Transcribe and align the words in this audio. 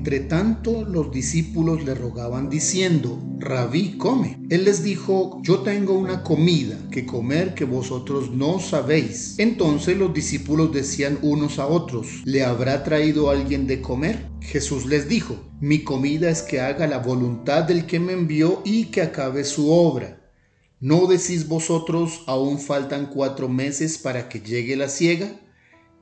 Entre 0.00 0.20
tanto 0.20 0.86
los 0.86 1.12
discípulos 1.12 1.84
le 1.84 1.94
rogaban 1.94 2.48
diciendo, 2.48 3.22
Rabí, 3.38 3.98
come. 3.98 4.40
Él 4.48 4.64
les 4.64 4.82
dijo, 4.82 5.42
yo 5.42 5.58
tengo 5.58 5.92
una 5.92 6.22
comida 6.22 6.78
que 6.90 7.04
comer 7.04 7.52
que 7.52 7.66
vosotros 7.66 8.30
no 8.30 8.60
sabéis. 8.60 9.34
Entonces 9.36 9.98
los 9.98 10.14
discípulos 10.14 10.72
decían 10.72 11.18
unos 11.20 11.58
a 11.58 11.66
otros, 11.66 12.22
¿le 12.24 12.42
habrá 12.42 12.82
traído 12.82 13.28
alguien 13.28 13.66
de 13.66 13.82
comer? 13.82 14.26
Jesús 14.40 14.86
les 14.86 15.06
dijo, 15.06 15.36
mi 15.60 15.84
comida 15.84 16.30
es 16.30 16.40
que 16.40 16.62
haga 16.62 16.86
la 16.86 17.00
voluntad 17.00 17.64
del 17.64 17.84
que 17.84 18.00
me 18.00 18.14
envió 18.14 18.62
y 18.64 18.86
que 18.86 19.02
acabe 19.02 19.44
su 19.44 19.70
obra. 19.70 20.32
¿No 20.80 21.08
decís 21.08 21.46
vosotros, 21.46 22.22
aún 22.26 22.58
faltan 22.58 23.10
cuatro 23.12 23.50
meses 23.50 23.98
para 23.98 24.30
que 24.30 24.40
llegue 24.40 24.76
la 24.76 24.88
siega? 24.88 25.38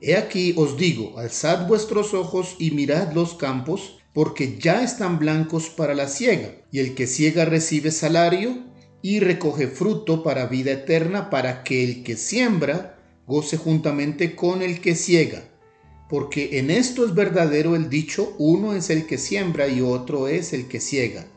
He 0.01 0.15
aquí 0.15 0.53
os 0.55 0.77
digo, 0.77 1.17
alzad 1.17 1.67
vuestros 1.67 2.13
ojos 2.13 2.55
y 2.57 2.71
mirad 2.71 3.11
los 3.13 3.33
campos, 3.33 3.99
porque 4.13 4.57
ya 4.57 4.83
están 4.83 5.19
blancos 5.19 5.69
para 5.69 5.93
la 5.93 6.07
siega, 6.07 6.55
y 6.71 6.79
el 6.79 6.95
que 6.95 7.05
ciega 7.05 7.45
recibe 7.45 7.91
salario 7.91 8.63
y 9.01 9.19
recoge 9.19 9.67
fruto 9.67 10.23
para 10.23 10.47
vida 10.47 10.71
eterna, 10.71 11.29
para 11.29 11.63
que 11.63 11.83
el 11.83 12.03
que 12.03 12.15
siembra 12.15 12.97
goce 13.27 13.57
juntamente 13.57 14.35
con 14.35 14.61
el 14.61 14.81
que 14.81 14.95
ciega. 14.95 15.43
Porque 16.09 16.57
en 16.57 16.71
esto 16.71 17.05
es 17.05 17.13
verdadero 17.13 17.75
el 17.75 17.89
dicho, 17.89 18.33
uno 18.39 18.73
es 18.73 18.89
el 18.89 19.05
que 19.05 19.17
siembra 19.17 19.67
y 19.67 19.81
otro 19.81 20.27
es 20.27 20.53
el 20.53 20.67
que 20.67 20.79
ciega. 20.79 21.27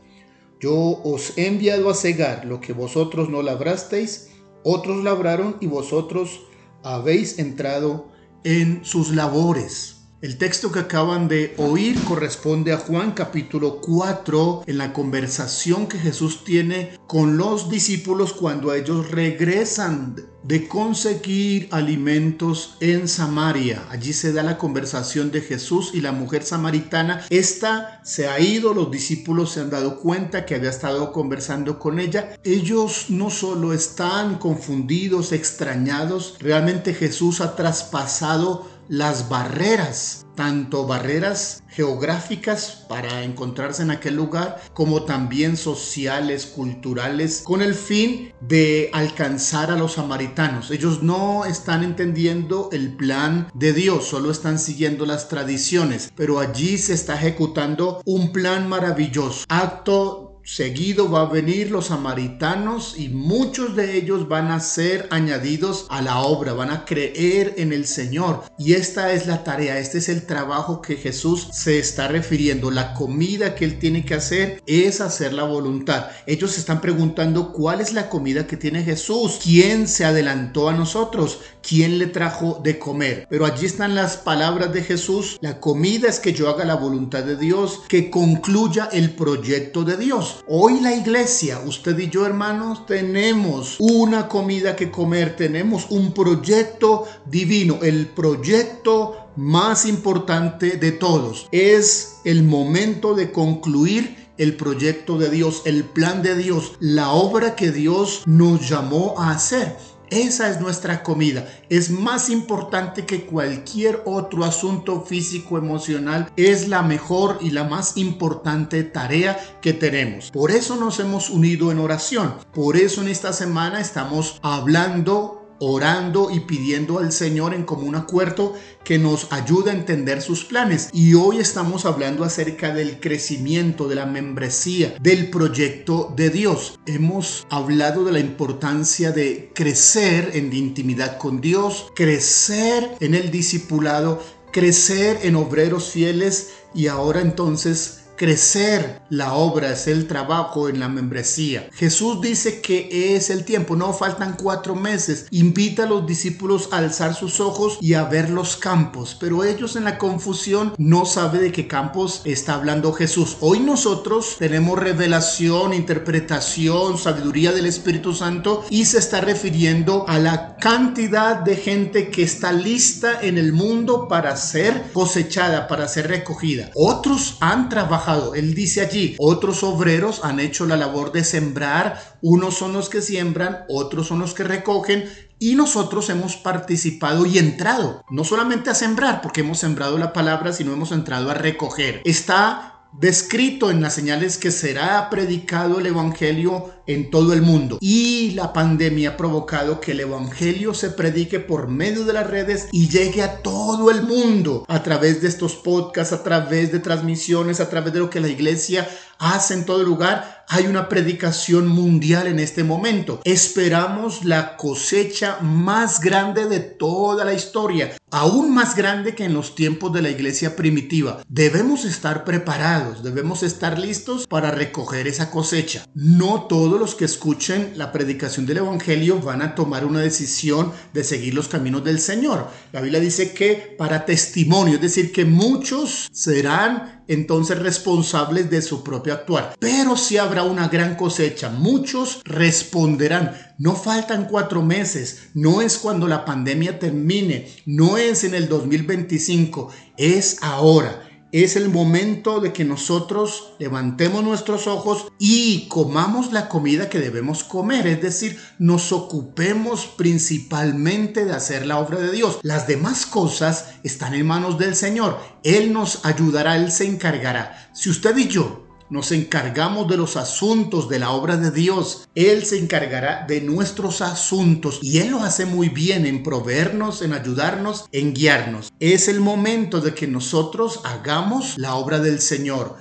Yo 0.59 0.73
os 1.03 1.37
he 1.37 1.47
enviado 1.47 1.89
a 1.89 1.93
cegar 1.93 2.45
lo 2.45 2.61
que 2.61 2.73
vosotros 2.73 3.29
no 3.29 3.43
labrasteis, 3.43 4.29
otros 4.63 5.03
labraron 5.03 5.57
y 5.59 5.67
vosotros 5.67 6.41
habéis 6.83 7.37
entrado 7.37 8.12
en 8.43 8.83
sus 8.85 9.09
labores. 9.09 10.02
El 10.23 10.37
texto 10.37 10.71
que 10.71 10.79
acaban 10.79 11.27
de 11.27 11.53
oír 11.57 12.01
corresponde 12.05 12.71
a 12.71 12.77
Juan 12.77 13.11
capítulo 13.11 13.81
4 13.81 14.63
en 14.67 14.77
la 14.77 14.93
conversación 14.93 15.85
que 15.87 15.99
Jesús 15.99 16.45
tiene 16.45 16.97
con 17.07 17.35
los 17.35 17.69
discípulos 17.69 18.31
cuando 18.31 18.73
ellos 18.73 19.11
regresan 19.11 20.15
de 20.43 20.67
conseguir 20.67 21.69
alimentos 21.71 22.75
en 22.79 23.07
Samaria. 23.07 23.83
Allí 23.89 24.13
se 24.13 24.33
da 24.33 24.43
la 24.43 24.57
conversación 24.57 25.31
de 25.31 25.41
Jesús 25.41 25.91
y 25.93 26.01
la 26.01 26.11
mujer 26.11 26.43
samaritana. 26.43 27.25
Esta 27.29 28.01
se 28.03 28.27
ha 28.27 28.39
ido, 28.39 28.73
los 28.73 28.91
discípulos 28.91 29.51
se 29.51 29.61
han 29.61 29.69
dado 29.69 29.99
cuenta 29.99 30.45
que 30.45 30.55
había 30.55 30.69
estado 30.69 31.11
conversando 31.13 31.79
con 31.79 31.99
ella. 31.99 32.37
Ellos 32.43 33.05
no 33.09 33.29
solo 33.29 33.73
están 33.73 34.37
confundidos, 34.37 35.31
extrañados, 35.31 36.35
realmente 36.39 36.93
Jesús 36.93 37.39
ha 37.39 37.55
traspasado 37.55 38.72
las 38.87 39.29
barreras, 39.29 40.25
tanto 40.35 40.85
barreras 40.87 41.63
geográficas 41.69 42.85
para 42.87 43.23
encontrarse 43.23 43.83
en 43.83 43.91
aquel 43.91 44.15
lugar, 44.15 44.61
como 44.73 45.03
también 45.03 45.57
sociales, 45.57 46.45
culturales, 46.45 47.41
con 47.43 47.61
el 47.61 47.73
fin 47.73 48.31
de 48.41 48.89
alcanzar 48.93 49.71
a 49.71 49.75
los 49.75 49.93
samaritanos. 49.93 50.71
Ellos 50.71 51.03
no 51.03 51.45
están 51.45 51.83
entendiendo 51.83 52.69
el 52.71 52.95
plan 52.95 53.49
de 53.53 53.73
Dios, 53.73 54.05
solo 54.05 54.31
están 54.31 54.59
siguiendo 54.59 55.05
las 55.05 55.29
tradiciones, 55.29 56.11
pero 56.15 56.39
allí 56.39 56.77
se 56.77 56.93
está 56.93 57.15
ejecutando 57.15 58.01
un 58.05 58.31
plan 58.31 58.67
maravilloso, 58.67 59.45
acto 59.49 60.22
seguido 60.43 61.09
va 61.09 61.21
a 61.21 61.29
venir 61.29 61.71
los 61.71 61.87
samaritanos 61.87 62.95
y 62.97 63.09
muchos 63.09 63.75
de 63.75 63.97
ellos 63.97 64.27
van 64.27 64.51
a 64.51 64.59
ser 64.59 65.07
añadidos 65.09 65.87
a 65.89 66.01
la 66.01 66.19
obra, 66.19 66.53
van 66.53 66.69
a 66.69 66.85
creer 66.85 67.53
en 67.57 67.71
el 67.71 67.87
Señor. 67.87 68.43
Y 68.57 68.73
esta 68.73 69.13
es 69.13 69.25
la 69.25 69.43
tarea, 69.43 69.79
este 69.79 69.99
es 69.99 70.09
el 70.09 70.25
trabajo 70.25 70.81
que 70.81 70.97
Jesús 70.97 71.47
se 71.53 71.79
está 71.79 72.07
refiriendo. 72.07 72.71
La 72.71 72.93
comida 72.93 73.55
que 73.55 73.65
él 73.65 73.79
tiene 73.79 74.05
que 74.05 74.15
hacer 74.15 74.61
es 74.65 75.01
hacer 75.01 75.33
la 75.33 75.43
voluntad. 75.43 76.07
Ellos 76.25 76.51
se 76.51 76.59
están 76.59 76.81
preguntando 76.81 77.53
cuál 77.53 77.79
es 77.81 77.93
la 77.93 78.09
comida 78.09 78.45
que 78.45 78.57
tiene 78.57 78.83
Jesús, 78.83 79.39
quién 79.41 79.87
se 79.87 80.05
adelantó 80.05 80.69
a 80.69 80.73
nosotros, 80.73 81.39
quién 81.67 81.97
le 81.99 82.07
trajo 82.07 82.59
de 82.63 82.77
comer. 82.79 83.27
Pero 83.29 83.45
allí 83.45 83.65
están 83.65 83.95
las 83.95 84.17
palabras 84.17 84.73
de 84.73 84.83
Jesús. 84.83 85.37
La 85.41 85.59
comida 85.59 86.09
es 86.09 86.19
que 86.19 86.33
yo 86.33 86.49
haga 86.49 86.65
la 86.65 86.75
voluntad 86.75 87.23
de 87.23 87.37
Dios, 87.37 87.79
que 87.87 88.09
concluya 88.09 88.89
el 88.91 89.11
proyecto 89.11 89.83
de 89.83 89.97
Dios. 89.97 90.32
Hoy 90.47 90.79
la 90.79 90.93
iglesia, 90.93 91.59
usted 91.65 91.97
y 91.99 92.09
yo 92.09 92.25
hermanos, 92.25 92.85
tenemos 92.85 93.77
una 93.79 94.27
comida 94.27 94.75
que 94.75 94.91
comer, 94.91 95.35
tenemos 95.35 95.87
un 95.89 96.13
proyecto 96.13 97.05
divino, 97.25 97.79
el 97.81 98.07
proyecto 98.07 99.29
más 99.35 99.85
importante 99.85 100.77
de 100.77 100.91
todos. 100.91 101.47
Es 101.51 102.17
el 102.23 102.43
momento 102.43 103.15
de 103.15 103.31
concluir 103.31 104.23
el 104.37 104.55
proyecto 104.55 105.17
de 105.17 105.29
Dios, 105.29 105.61
el 105.65 105.83
plan 105.83 106.21
de 106.23 106.35
Dios, 106.35 106.73
la 106.79 107.11
obra 107.11 107.55
que 107.55 107.71
Dios 107.71 108.23
nos 108.25 108.67
llamó 108.67 109.15
a 109.19 109.31
hacer. 109.31 109.77
Esa 110.13 110.47
es 110.47 110.61
nuestra 110.61 111.01
comida. 111.01 111.47
Es 111.69 111.89
más 111.89 112.29
importante 112.29 113.03
que 113.03 113.25
cualquier 113.25 114.03
otro 114.05 114.43
asunto 114.43 115.01
físico 115.01 115.57
emocional. 115.57 116.31
Es 116.37 116.67
la 116.67 116.83
mejor 116.83 117.39
y 117.41 117.49
la 117.49 117.63
más 117.63 117.97
importante 117.97 118.83
tarea 118.83 119.39
que 119.59 119.73
tenemos. 119.73 120.29
Por 120.29 120.51
eso 120.51 120.75
nos 120.75 120.99
hemos 120.99 121.31
unido 121.31 121.71
en 121.71 121.79
oración. 121.79 122.35
Por 122.53 122.77
eso 122.77 123.01
en 123.01 123.07
esta 123.07 123.33
semana 123.33 123.81
estamos 123.81 124.39
hablando 124.43 125.42
orando 125.65 126.29
y 126.29 126.41
pidiendo 126.41 126.99
al 126.99 127.11
Señor 127.11 127.53
en 127.53 127.63
común 127.63 127.95
acuerdo 127.95 128.53
que 128.83 128.97
nos 128.97 129.31
ayude 129.31 129.71
a 129.71 129.73
entender 129.73 130.21
sus 130.21 130.43
planes. 130.43 130.89
Y 130.91 131.13
hoy 131.13 131.39
estamos 131.39 131.85
hablando 131.85 132.23
acerca 132.23 132.73
del 132.73 132.99
crecimiento, 132.99 133.87
de 133.87 133.95
la 133.95 134.05
membresía, 134.05 134.95
del 135.01 135.29
proyecto 135.29 136.13
de 136.15 136.29
Dios. 136.29 136.77
Hemos 136.85 137.47
hablado 137.49 138.03
de 138.03 138.11
la 138.11 138.19
importancia 138.19 139.11
de 139.11 139.51
crecer 139.53 140.31
en 140.33 140.53
intimidad 140.53 141.17
con 141.17 141.39
Dios, 141.39 141.87
crecer 141.95 142.97
en 142.99 143.15
el 143.15 143.31
discipulado, 143.31 144.21
crecer 144.51 145.19
en 145.23 145.35
obreros 145.35 145.89
fieles 145.89 146.53
y 146.75 146.87
ahora 146.87 147.21
entonces 147.21 148.02
crecer 148.15 149.01
la 149.09 149.33
obra, 149.33 149.71
es 149.71 149.87
el 149.87 150.07
trabajo 150.07 150.69
en 150.69 150.79
la 150.79 150.89
membresía. 150.89 151.69
Jesús 151.73 152.21
dice 152.21 152.61
que 152.61 153.15
es 153.15 153.29
el 153.29 153.45
tiempo, 153.45 153.75
no 153.75 153.93
faltan 153.93 154.35
cuatro 154.41 154.75
meses. 154.75 155.27
Invita 155.31 155.83
a 155.83 155.87
los 155.87 156.05
discípulos 156.05 156.69
a 156.71 156.77
alzar 156.77 157.15
sus 157.15 157.39
ojos 157.39 157.77
y 157.81 157.93
a 157.93 158.03
ver 158.05 158.29
los 158.29 158.55
campos, 158.57 159.17
pero 159.19 159.43
ellos 159.43 159.75
en 159.75 159.83
la 159.83 159.97
confusión 159.97 160.73
no 160.77 161.05
saben 161.05 161.41
de 161.41 161.51
qué 161.51 161.67
campos 161.67 162.21
está 162.25 162.55
hablando 162.55 162.93
Jesús. 162.93 163.37
Hoy 163.39 163.59
nosotros 163.59 164.37
tenemos 164.39 164.79
revelación, 164.79 165.73
interpretación, 165.73 166.97
sabiduría 166.97 167.51
del 167.51 167.65
Espíritu 167.65 168.13
Santo 168.13 168.63
y 168.69 168.85
se 168.85 168.99
está 168.99 169.21
refiriendo 169.21 170.05
a 170.07 170.19
la 170.19 170.55
cantidad 170.57 171.37
de 171.37 171.55
gente 171.55 172.09
que 172.09 172.23
está 172.23 172.51
lista 172.51 173.21
en 173.21 173.37
el 173.37 173.53
mundo 173.53 174.07
para 174.07 174.35
ser 174.37 174.91
cosechada, 174.93 175.67
para 175.67 175.87
ser 175.87 176.07
recogida. 176.07 176.69
Otros 176.75 177.37
han 177.39 177.69
trabajado 177.69 178.12
él 178.35 178.53
dice 178.53 178.81
allí, 178.81 179.15
otros 179.19 179.63
obreros 179.63 180.21
han 180.23 180.39
hecho 180.39 180.65
la 180.65 180.77
labor 180.77 181.11
de 181.11 181.23
sembrar, 181.23 182.17
unos 182.21 182.55
son 182.55 182.73
los 182.73 182.89
que 182.89 183.01
siembran, 183.01 183.65
otros 183.69 184.07
son 184.07 184.19
los 184.19 184.33
que 184.33 184.43
recogen 184.43 185.05
y 185.39 185.55
nosotros 185.55 186.09
hemos 186.09 186.37
participado 186.37 187.25
y 187.25 187.37
entrado, 187.37 188.03
no 188.09 188.23
solamente 188.23 188.69
a 188.69 188.75
sembrar, 188.75 189.21
porque 189.21 189.41
hemos 189.41 189.59
sembrado 189.59 189.97
la 189.97 190.13
palabra, 190.13 190.53
sino 190.53 190.73
hemos 190.73 190.91
entrado 190.91 191.29
a 191.29 191.33
recoger. 191.33 192.01
Está 192.05 192.73
descrito 192.93 193.71
en 193.71 193.81
las 193.81 193.95
señales 193.95 194.37
que 194.37 194.51
será 194.51 195.09
predicado 195.09 195.79
el 195.79 195.87
Evangelio 195.87 196.71
en 196.87 197.09
todo 197.09 197.33
el 197.33 197.41
mundo. 197.41 197.77
Y 197.81 198.31
la 198.31 198.53
pandemia 198.53 199.11
ha 199.11 199.17
provocado 199.17 199.79
que 199.79 199.91
el 199.91 200.01
Evangelio 200.01 200.73
se 200.73 200.89
predique 200.89 201.39
por 201.39 201.67
medio 201.67 202.05
de 202.05 202.13
las 202.13 202.29
redes 202.29 202.67
y 202.71 202.89
llegue 202.89 203.21
a 203.21 203.41
todo 203.41 203.91
el 203.91 204.03
mundo 204.03 204.65
a 204.67 204.83
través 204.83 205.21
de 205.21 205.27
estos 205.27 205.55
podcasts, 205.55 206.13
a 206.13 206.23
través 206.23 206.71
de 206.71 206.79
transmisiones, 206.79 207.59
a 207.59 207.69
través 207.69 207.93
de 207.93 207.99
lo 207.99 208.09
que 208.09 208.19
la 208.19 208.27
iglesia 208.27 208.87
hace 209.19 209.53
en 209.53 209.65
todo 209.65 209.83
lugar. 209.83 210.43
Hay 210.49 210.67
una 210.67 210.89
predicación 210.89 211.67
mundial 211.67 212.27
en 212.27 212.39
este 212.39 212.63
momento. 212.63 213.21
Esperamos 213.23 214.25
la 214.25 214.57
cosecha 214.57 215.37
más 215.41 216.01
grande 216.01 216.45
de 216.45 216.59
toda 216.59 217.23
la 217.23 217.33
historia, 217.33 217.95
aún 218.11 218.53
más 218.53 218.75
grande 218.75 219.15
que 219.15 219.23
en 219.23 219.33
los 219.33 219.55
tiempos 219.55 219.93
de 219.93 220.01
la 220.01 220.09
iglesia 220.09 220.55
primitiva. 220.55 221.23
Debemos 221.29 221.85
estar 221.85 222.25
preparados, 222.25 223.03
debemos 223.03 223.41
estar 223.41 223.79
listos 223.79 224.27
para 224.27 224.51
recoger 224.51 225.07
esa 225.07 225.31
cosecha. 225.31 225.85
No 225.95 226.43
los 226.79 226.95
que 226.95 227.05
escuchen 227.05 227.73
la 227.75 227.91
predicación 227.91 228.45
del 228.45 228.57
Evangelio 228.57 229.19
van 229.19 229.41
a 229.41 229.55
tomar 229.55 229.85
una 229.85 229.99
decisión 229.99 230.71
de 230.93 231.03
seguir 231.03 231.33
los 231.33 231.47
caminos 231.47 231.83
del 231.83 231.99
Señor. 231.99 232.49
La 232.71 232.81
Biblia 232.81 232.99
dice 232.99 233.33
que 233.33 233.75
para 233.77 234.05
testimonio, 234.05 234.75
es 234.75 234.81
decir, 234.81 235.11
que 235.11 235.25
muchos 235.25 236.09
serán 236.11 237.03
entonces 237.07 237.59
responsables 237.59 238.49
de 238.49 238.61
su 238.61 238.83
propio 238.83 239.13
actuar. 239.13 239.55
Pero 239.59 239.97
si 239.97 240.17
habrá 240.17 240.43
una 240.43 240.67
gran 240.67 240.95
cosecha, 240.95 241.49
muchos 241.49 242.21
responderán. 242.23 243.33
No 243.57 243.75
faltan 243.75 244.25
cuatro 244.25 244.61
meses, 244.61 245.29
no 245.33 245.61
es 245.61 245.77
cuando 245.77 246.07
la 246.07 246.25
pandemia 246.25 246.79
termine, 246.79 247.49
no 247.65 247.97
es 247.97 248.23
en 248.23 248.33
el 248.33 248.47
2025, 248.49 249.69
es 249.97 250.37
ahora. 250.41 251.12
Es 251.33 251.55
el 251.55 251.69
momento 251.69 252.41
de 252.41 252.53
que 252.53 252.63
nosotros 252.63 253.53
levantemos 253.57 254.23
nuestros 254.23 254.67
ojos 254.67 255.07
y 255.17 255.67
comamos 255.67 256.31
la 256.31 256.47
comida 256.47 256.89
que 256.89 256.99
debemos 256.99 257.43
comer, 257.43 257.87
es 257.87 258.03
decir, 258.03 258.39
nos 258.59 258.91
ocupemos 258.91 259.87
principalmente 259.87 261.25
de 261.25 261.33
hacer 261.33 261.65
la 261.65 261.79
obra 261.79 261.97
de 261.97 262.11
Dios. 262.11 262.37
Las 262.43 262.67
demás 262.67 263.07
cosas 263.07 263.71
están 263.81 264.13
en 264.13 264.27
manos 264.27 264.59
del 264.59 264.75
Señor. 264.75 265.19
Él 265.43 265.73
nos 265.73 266.05
ayudará, 266.05 266.55
Él 266.55 266.71
se 266.71 266.85
encargará. 266.85 267.71
Si 267.73 267.89
usted 267.89 268.15
y 268.15 268.27
yo 268.27 268.62
nos 268.93 269.11
encargamos 269.11 269.87
de 269.87 269.97
los 269.97 270.17
asuntos 270.17 270.87
de 270.87 270.99
la 270.99 271.09
obra 271.09 271.35
de 271.35 271.49
Dios. 271.49 272.07
Él 272.13 272.45
se 272.45 272.59
encargará 272.59 273.25
de 273.27 273.41
nuestros 273.41 274.01
asuntos 274.01 274.77
y 274.83 274.99
Él 274.99 275.09
lo 275.09 275.23
hace 275.23 275.47
muy 275.47 275.69
bien 275.69 276.05
en 276.05 276.21
proveernos, 276.21 277.01
en 277.01 277.13
ayudarnos, 277.13 277.85
en 277.91 278.13
guiarnos. 278.13 278.71
Es 278.79 279.07
el 279.07 279.19
momento 279.19 279.81
de 279.81 279.95
que 279.95 280.05
nosotros 280.05 280.81
hagamos 280.83 281.57
la 281.57 281.73
obra 281.73 281.99
del 281.99 282.21
Señor. 282.21 282.77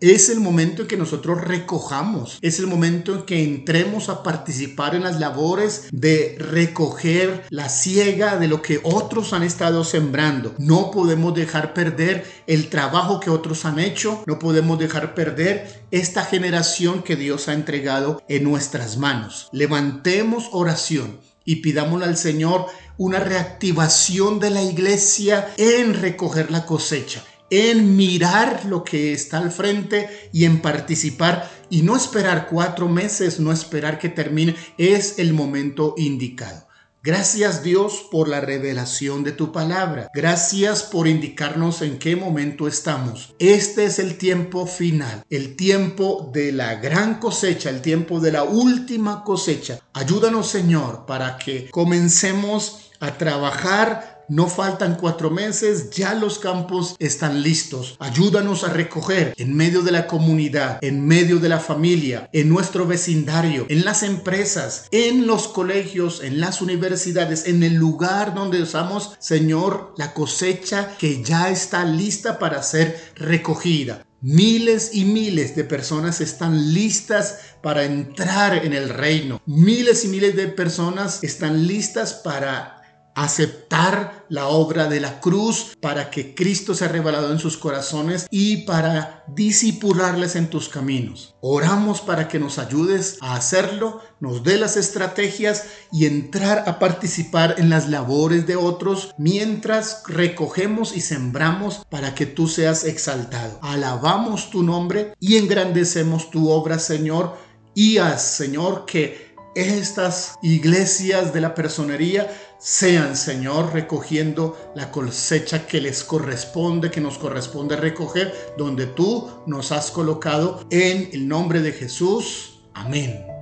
Es 0.00 0.28
el 0.28 0.40
momento 0.40 0.82
en 0.82 0.88
que 0.88 0.96
nosotros 0.96 1.40
recojamos, 1.40 2.38
es 2.42 2.58
el 2.58 2.66
momento 2.66 3.14
en 3.14 3.22
que 3.22 3.44
entremos 3.44 4.08
a 4.08 4.24
participar 4.24 4.96
en 4.96 5.04
las 5.04 5.20
labores 5.20 5.86
de 5.92 6.36
recoger 6.38 7.44
la 7.48 7.68
siega 7.68 8.36
de 8.36 8.48
lo 8.48 8.60
que 8.60 8.80
otros 8.82 9.32
han 9.32 9.44
estado 9.44 9.84
sembrando. 9.84 10.54
No 10.58 10.90
podemos 10.90 11.32
dejar 11.34 11.74
perder 11.74 12.24
el 12.48 12.70
trabajo 12.70 13.20
que 13.20 13.30
otros 13.30 13.64
han 13.64 13.78
hecho, 13.78 14.22
no 14.26 14.40
podemos 14.40 14.80
dejar 14.80 15.14
perder 15.14 15.84
esta 15.92 16.24
generación 16.24 17.02
que 17.02 17.14
Dios 17.14 17.48
ha 17.48 17.54
entregado 17.54 18.20
en 18.28 18.42
nuestras 18.42 18.98
manos. 18.98 19.48
Levantemos 19.52 20.48
oración 20.50 21.20
y 21.44 21.56
pidámosle 21.56 22.06
al 22.06 22.16
Señor 22.16 22.66
una 22.98 23.20
reactivación 23.20 24.40
de 24.40 24.50
la 24.50 24.62
iglesia 24.62 25.52
en 25.56 25.94
recoger 25.94 26.50
la 26.50 26.66
cosecha 26.66 27.22
en 27.50 27.96
mirar 27.96 28.64
lo 28.66 28.84
que 28.84 29.12
está 29.12 29.38
al 29.38 29.50
frente 29.50 30.08
y 30.32 30.44
en 30.44 30.60
participar 30.60 31.50
y 31.70 31.82
no 31.82 31.96
esperar 31.96 32.46
cuatro 32.48 32.88
meses, 32.88 33.40
no 33.40 33.52
esperar 33.52 33.98
que 33.98 34.08
termine, 34.08 34.54
es 34.78 35.18
el 35.18 35.32
momento 35.32 35.94
indicado. 35.96 36.64
Gracias 37.06 37.62
Dios 37.62 38.06
por 38.10 38.28
la 38.28 38.40
revelación 38.40 39.24
de 39.24 39.32
tu 39.32 39.52
palabra. 39.52 40.08
Gracias 40.14 40.84
por 40.84 41.06
indicarnos 41.06 41.82
en 41.82 41.98
qué 41.98 42.16
momento 42.16 42.66
estamos. 42.66 43.34
Este 43.38 43.84
es 43.84 43.98
el 43.98 44.16
tiempo 44.16 44.66
final, 44.66 45.22
el 45.28 45.54
tiempo 45.54 46.30
de 46.32 46.50
la 46.52 46.76
gran 46.76 47.20
cosecha, 47.20 47.68
el 47.68 47.82
tiempo 47.82 48.20
de 48.20 48.32
la 48.32 48.44
última 48.44 49.22
cosecha. 49.22 49.80
Ayúdanos 49.92 50.48
Señor 50.48 51.04
para 51.04 51.36
que 51.36 51.68
comencemos 51.70 52.90
a 53.00 53.18
trabajar 53.18 54.13
no 54.28 54.48
faltan 54.48 54.96
cuatro 54.96 55.30
meses, 55.30 55.90
ya 55.90 56.14
los 56.14 56.38
campos 56.38 56.96
están 56.98 57.42
listos. 57.42 57.96
Ayúdanos 57.98 58.64
a 58.64 58.72
recoger 58.72 59.34
en 59.36 59.54
medio 59.54 59.82
de 59.82 59.92
la 59.92 60.06
comunidad, 60.06 60.78
en 60.82 61.06
medio 61.06 61.38
de 61.38 61.48
la 61.48 61.60
familia, 61.60 62.28
en 62.32 62.48
nuestro 62.48 62.86
vecindario, 62.86 63.66
en 63.68 63.84
las 63.84 64.02
empresas, 64.02 64.86
en 64.90 65.26
los 65.26 65.48
colegios, 65.48 66.22
en 66.22 66.40
las 66.40 66.62
universidades, 66.62 67.46
en 67.46 67.62
el 67.62 67.74
lugar 67.74 68.34
donde 68.34 68.62
usamos, 68.62 69.12
Señor, 69.18 69.94
la 69.96 70.14
cosecha 70.14 70.96
que 70.98 71.22
ya 71.22 71.50
está 71.50 71.84
lista 71.84 72.38
para 72.38 72.62
ser 72.62 73.12
recogida. 73.16 74.04
Miles 74.20 74.94
y 74.94 75.04
miles 75.04 75.54
de 75.54 75.64
personas 75.64 76.22
están 76.22 76.72
listas 76.72 77.40
para 77.62 77.84
entrar 77.84 78.64
en 78.64 78.72
el 78.72 78.88
reino. 78.88 79.42
Miles 79.44 80.06
y 80.06 80.08
miles 80.08 80.34
de 80.34 80.48
personas 80.48 81.22
están 81.22 81.66
listas 81.66 82.14
para 82.14 82.83
aceptar 83.14 84.24
la 84.28 84.48
obra 84.48 84.88
de 84.88 85.00
la 85.00 85.20
cruz 85.20 85.76
para 85.80 86.10
que 86.10 86.34
Cristo 86.34 86.74
sea 86.74 86.88
revelado 86.88 87.30
en 87.32 87.38
sus 87.38 87.56
corazones 87.56 88.26
y 88.30 88.58
para 88.58 89.24
disipularles 89.28 90.36
en 90.36 90.50
tus 90.50 90.68
caminos. 90.68 91.34
Oramos 91.40 92.00
para 92.00 92.28
que 92.28 92.38
nos 92.38 92.58
ayudes 92.58 93.18
a 93.20 93.36
hacerlo, 93.36 94.00
nos 94.20 94.42
dé 94.42 94.58
las 94.58 94.76
estrategias 94.76 95.66
y 95.92 96.06
entrar 96.06 96.64
a 96.66 96.78
participar 96.78 97.56
en 97.58 97.70
las 97.70 97.88
labores 97.88 98.46
de 98.46 98.56
otros 98.56 99.14
mientras 99.18 100.02
recogemos 100.06 100.96
y 100.96 101.00
sembramos 101.00 101.82
para 101.90 102.14
que 102.14 102.26
tú 102.26 102.48
seas 102.48 102.84
exaltado. 102.84 103.58
Alabamos 103.62 104.50
tu 104.50 104.62
nombre 104.62 105.14
y 105.20 105.36
engrandecemos 105.36 106.30
tu 106.30 106.50
obra, 106.50 106.78
Señor, 106.78 107.36
y 107.74 107.98
haz, 107.98 108.22
Señor, 108.22 108.84
que 108.86 109.33
estas 109.54 110.36
iglesias 110.42 111.32
de 111.32 111.40
la 111.40 111.54
personería 111.54 112.30
sean, 112.58 113.16
Señor, 113.16 113.72
recogiendo 113.72 114.72
la 114.74 114.90
cosecha 114.90 115.66
que 115.66 115.80
les 115.80 116.02
corresponde, 116.04 116.90
que 116.90 117.00
nos 117.00 117.18
corresponde 117.18 117.76
recoger, 117.76 118.54
donde 118.56 118.86
tú 118.86 119.30
nos 119.46 119.72
has 119.72 119.90
colocado 119.90 120.64
en 120.70 121.10
el 121.12 121.28
nombre 121.28 121.60
de 121.60 121.72
Jesús. 121.72 122.60
Amén. 122.72 123.33